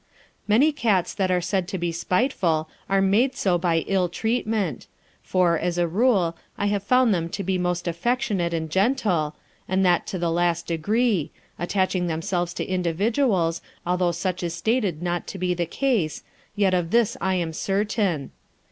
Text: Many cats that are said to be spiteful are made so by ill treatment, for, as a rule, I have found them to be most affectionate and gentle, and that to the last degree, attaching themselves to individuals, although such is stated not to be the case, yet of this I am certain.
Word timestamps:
Many 0.47 0.71
cats 0.71 1.13
that 1.13 1.29
are 1.29 1.39
said 1.41 1.67
to 1.67 1.77
be 1.77 1.91
spiteful 1.91 2.67
are 2.89 3.03
made 3.03 3.35
so 3.35 3.59
by 3.59 3.83
ill 3.85 4.09
treatment, 4.09 4.87
for, 5.21 5.59
as 5.59 5.77
a 5.77 5.87
rule, 5.87 6.35
I 6.57 6.65
have 6.65 6.81
found 6.81 7.13
them 7.13 7.29
to 7.29 7.43
be 7.43 7.59
most 7.59 7.87
affectionate 7.87 8.51
and 8.51 8.71
gentle, 8.71 9.35
and 9.67 9.85
that 9.85 10.07
to 10.07 10.17
the 10.17 10.31
last 10.31 10.65
degree, 10.65 11.29
attaching 11.59 12.07
themselves 12.07 12.55
to 12.55 12.65
individuals, 12.65 13.61
although 13.85 14.11
such 14.11 14.41
is 14.41 14.55
stated 14.55 15.03
not 15.03 15.27
to 15.27 15.37
be 15.37 15.53
the 15.53 15.67
case, 15.67 16.23
yet 16.55 16.73
of 16.73 16.89
this 16.89 17.15
I 17.21 17.35
am 17.35 17.53
certain. 17.53 18.31